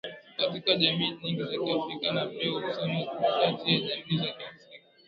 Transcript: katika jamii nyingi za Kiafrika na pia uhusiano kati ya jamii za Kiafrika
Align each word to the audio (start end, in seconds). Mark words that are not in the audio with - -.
katika 0.37 0.75
jamii 0.75 1.17
nyingi 1.23 1.43
za 1.43 1.57
Kiafrika 1.57 2.11
na 2.11 2.25
pia 2.25 2.51
uhusiano 2.51 3.05
kati 3.39 3.73
ya 3.73 3.79
jamii 3.79 4.17
za 4.17 4.23
Kiafrika 4.33 4.79